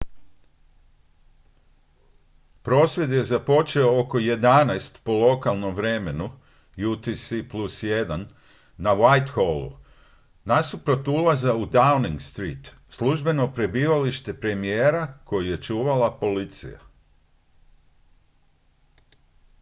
[2.63, 6.29] prosvjed je započeo oko 11:00 po lokalnom vremenu
[6.77, 8.25] utc+1
[8.77, 9.77] na whitehallu
[10.45, 16.79] nasuprot ulaza u downing street službeno prebivalište premijera koji je čuvala policija